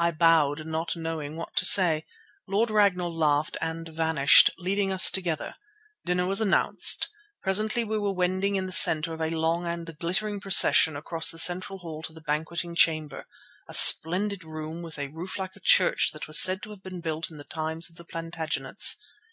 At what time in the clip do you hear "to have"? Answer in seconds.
16.64-16.82